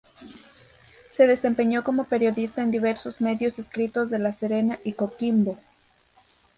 Se 1.15 1.27
desempeñó 1.27 1.83
como 1.83 2.05
periodista 2.05 2.63
en 2.63 2.71
diversos 2.71 3.21
medios 3.21 3.59
escritos 3.59 4.09
de 4.09 4.17
La 4.17 4.33
Serena 4.33 4.79
y 4.83 4.93
Coquimbo. 4.93 5.59